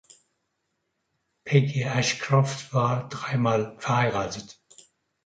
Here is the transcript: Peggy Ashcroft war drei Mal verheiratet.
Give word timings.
Peggy 1.45 1.83
Ashcroft 1.83 2.73
war 2.73 3.07
drei 3.07 3.37
Mal 3.37 3.75
verheiratet. 3.77 4.59